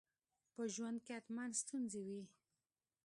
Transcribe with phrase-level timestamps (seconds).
[0.53, 2.23] په ژوند کي حتماً ستونزي وي.